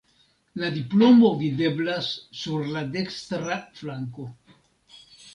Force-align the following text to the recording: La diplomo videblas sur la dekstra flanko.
La 0.59 0.69
diplomo 0.75 1.27
videblas 1.41 2.07
sur 2.39 2.63
la 2.77 2.81
dekstra 2.95 3.57
flanko. 3.81 4.27